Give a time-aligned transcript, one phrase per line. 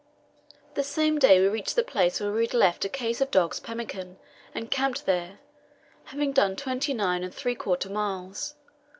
[0.73, 3.59] The same day we reached the place where we had left a case of dogs'
[3.59, 4.17] pemmican,
[4.51, 5.37] and camped there,
[6.05, 8.55] having done twenty nine and three quarter miles.